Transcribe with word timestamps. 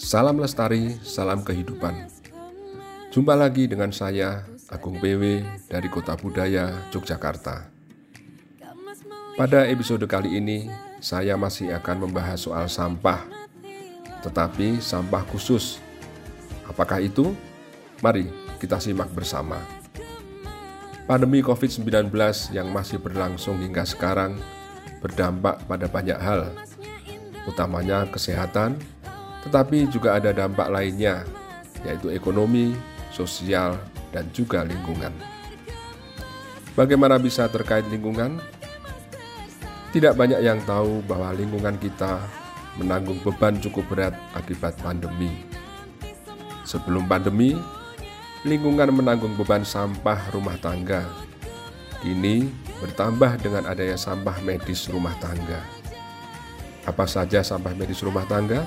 Salam 0.00 0.40
lestari, 0.40 0.96
salam 1.04 1.44
kehidupan. 1.44 2.08
Jumpa 3.12 3.36
lagi 3.36 3.68
dengan 3.68 3.92
saya, 3.92 4.48
Agung 4.72 4.96
PW 4.96 5.44
dari 5.68 5.92
Kota 5.92 6.16
Budaya, 6.16 6.72
Yogyakarta. 6.88 7.68
Pada 9.36 9.68
episode 9.68 10.08
kali 10.08 10.40
ini, 10.40 10.72
saya 11.04 11.36
masih 11.36 11.76
akan 11.76 12.08
membahas 12.08 12.40
soal 12.40 12.64
sampah, 12.72 13.28
tetapi 14.24 14.80
sampah 14.80 15.20
khusus. 15.28 15.76
Apakah 16.64 17.04
itu? 17.04 17.36
Mari 18.00 18.32
kita 18.56 18.80
simak 18.80 19.12
bersama. 19.12 19.60
Pandemi 21.04 21.44
COVID-19 21.44 22.08
yang 22.56 22.72
masih 22.72 22.96
berlangsung 22.96 23.60
hingga 23.60 23.84
sekarang 23.84 24.40
berdampak 25.04 25.60
pada 25.68 25.84
banyak 25.92 26.16
hal, 26.16 26.48
utamanya 27.44 28.08
kesehatan, 28.08 28.80
tetapi 29.46 29.88
juga 29.88 30.20
ada 30.20 30.34
dampak 30.34 30.68
lainnya, 30.68 31.24
yaitu 31.84 32.12
ekonomi, 32.12 32.76
sosial, 33.08 33.80
dan 34.12 34.28
juga 34.34 34.66
lingkungan. 34.66 35.12
Bagaimana 36.76 37.18
bisa 37.18 37.48
terkait 37.50 37.84
lingkungan? 37.88 38.38
Tidak 39.90 40.14
banyak 40.14 40.38
yang 40.38 40.62
tahu 40.62 41.02
bahwa 41.02 41.34
lingkungan 41.34 41.74
kita 41.82 42.22
menanggung 42.78 43.18
beban 43.26 43.58
cukup 43.58 43.82
berat 43.90 44.14
akibat 44.38 44.78
pandemi. 44.78 45.34
Sebelum 46.62 47.10
pandemi, 47.10 47.58
lingkungan 48.46 48.94
menanggung 48.94 49.34
beban 49.34 49.66
sampah 49.66 50.30
rumah 50.30 50.54
tangga. 50.62 51.02
Kini 52.00 52.46
bertambah 52.78 53.42
dengan 53.42 53.66
adanya 53.66 53.98
sampah 53.98 54.38
medis 54.46 54.86
rumah 54.86 55.12
tangga. 55.18 55.60
Apa 56.86 57.04
saja 57.04 57.42
sampah 57.42 57.74
medis 57.74 58.00
rumah 58.00 58.24
tangga? 58.24 58.64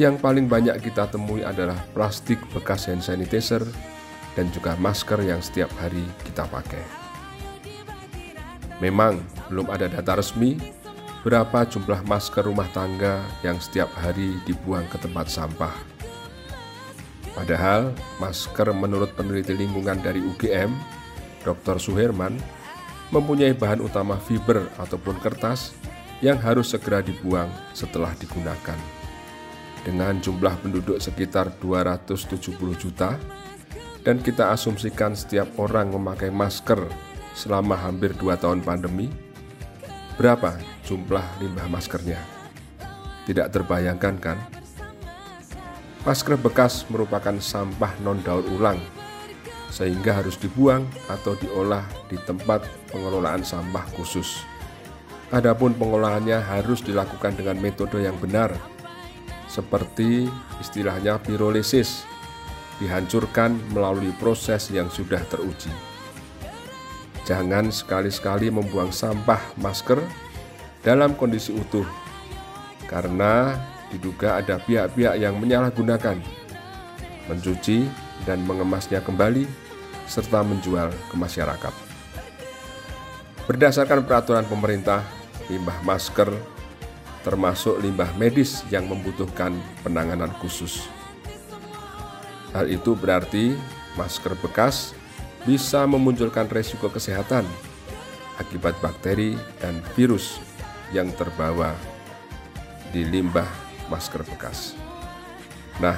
Yang 0.00 0.24
paling 0.24 0.48
banyak 0.48 0.80
kita 0.80 1.04
temui 1.12 1.44
adalah 1.44 1.76
plastik 1.92 2.40
bekas 2.56 2.88
hand 2.88 3.04
sanitizer 3.04 3.60
dan 4.32 4.48
juga 4.48 4.72
masker 4.80 5.20
yang 5.20 5.44
setiap 5.44 5.68
hari 5.76 6.00
kita 6.24 6.48
pakai. 6.48 6.80
Memang 8.80 9.20
belum 9.52 9.68
ada 9.68 9.92
data 9.92 10.16
resmi 10.16 10.56
berapa 11.22 11.68
jumlah 11.68 12.08
masker 12.08 12.48
rumah 12.48 12.66
tangga 12.72 13.20
yang 13.44 13.60
setiap 13.60 13.92
hari 13.92 14.40
dibuang 14.48 14.88
ke 14.88 14.96
tempat 14.96 15.28
sampah. 15.28 15.76
Padahal 17.36 17.92
masker 18.16 18.72
menurut 18.72 19.12
peneliti 19.12 19.52
lingkungan 19.52 20.00
dari 20.00 20.24
UGM, 20.24 20.72
Dr. 21.44 21.76
Suherman, 21.76 22.40
mempunyai 23.12 23.52
bahan 23.52 23.84
utama 23.84 24.16
fiber 24.16 24.72
ataupun 24.80 25.20
kertas 25.20 25.76
yang 26.24 26.40
harus 26.40 26.72
segera 26.72 27.04
dibuang 27.04 27.48
setelah 27.76 28.16
digunakan 28.16 29.01
dengan 29.82 30.18
jumlah 30.22 30.54
penduduk 30.62 30.98
sekitar 31.02 31.50
270 31.58 32.54
juta 32.78 33.18
dan 34.02 34.18
kita 34.18 34.50
asumsikan 34.50 35.14
setiap 35.14 35.46
orang 35.58 35.94
memakai 35.94 36.30
masker 36.30 36.86
selama 37.38 37.78
hampir 37.78 38.14
2 38.18 38.34
tahun 38.38 38.60
pandemi, 38.62 39.10
berapa 40.18 40.58
jumlah 40.86 41.22
limbah 41.38 41.66
maskernya? 41.70 42.18
Tidak 43.26 43.46
terbayangkan 43.54 44.14
kan? 44.18 44.38
Masker 46.02 46.34
bekas 46.34 46.82
merupakan 46.90 47.38
sampah 47.38 47.94
non-daur 48.02 48.42
ulang, 48.50 48.82
sehingga 49.70 50.18
harus 50.18 50.34
dibuang 50.34 50.82
atau 51.06 51.38
diolah 51.38 51.86
di 52.10 52.18
tempat 52.26 52.66
pengelolaan 52.90 53.46
sampah 53.46 53.86
khusus. 53.94 54.42
Adapun 55.30 55.72
pengolahannya 55.78 56.42
harus 56.42 56.82
dilakukan 56.82 57.38
dengan 57.38 57.56
metode 57.62 58.02
yang 58.02 58.18
benar, 58.18 58.52
seperti 59.52 60.32
istilahnya 60.64 61.20
pirolisis, 61.20 62.08
dihancurkan 62.80 63.60
melalui 63.76 64.08
proses 64.16 64.72
yang 64.72 64.88
sudah 64.88 65.20
teruji. 65.28 65.68
Jangan 67.28 67.68
sekali-sekali 67.68 68.48
membuang 68.48 68.88
sampah 68.88 69.52
masker 69.60 70.00
dalam 70.80 71.12
kondisi 71.14 71.52
utuh, 71.52 71.84
karena 72.88 73.60
diduga 73.92 74.40
ada 74.40 74.56
pihak-pihak 74.56 75.20
yang 75.20 75.36
menyalahgunakan, 75.36 76.16
mencuci 77.28 77.86
dan 78.24 78.40
mengemasnya 78.48 79.04
kembali, 79.04 79.44
serta 80.08 80.40
menjual 80.42 80.90
ke 81.12 81.14
masyarakat. 81.14 81.74
Berdasarkan 83.46 84.02
peraturan 84.08 84.48
pemerintah, 84.48 85.04
limbah 85.46 85.78
masker 85.84 86.32
termasuk 87.22 87.78
limbah 87.78 88.10
medis 88.18 88.66
yang 88.68 88.86
membutuhkan 88.90 89.54
penanganan 89.86 90.30
khusus. 90.42 90.90
Hal 92.52 92.68
itu 92.68 92.92
berarti 92.92 93.56
masker 93.96 94.36
bekas 94.42 94.92
bisa 95.42 95.86
memunculkan 95.88 96.46
resiko 96.50 96.92
kesehatan 96.92 97.46
akibat 98.38 98.76
bakteri 98.82 99.38
dan 99.62 99.80
virus 99.94 100.42
yang 100.92 101.08
terbawa 101.14 101.72
di 102.92 103.06
limbah 103.08 103.48
masker 103.88 104.22
bekas. 104.26 104.76
Nah, 105.80 105.96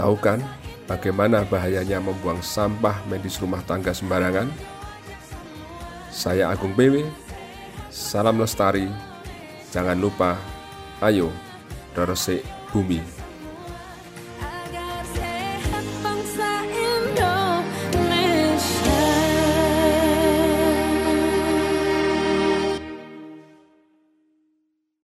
tahu 0.00 0.16
kan 0.16 0.40
bagaimana 0.88 1.44
bahayanya 1.44 2.00
membuang 2.00 2.40
sampah 2.40 3.04
medis 3.10 3.36
rumah 3.42 3.60
tangga 3.68 3.92
sembarangan? 3.92 4.48
Saya 6.14 6.48
Agung 6.48 6.72
BW, 6.72 7.04
salam 7.90 8.40
lestari 8.40 8.88
Jangan 9.74 9.98
lupa, 9.98 10.38
ayo, 11.02 11.34
resik 11.98 12.46
bumi. 12.70 13.23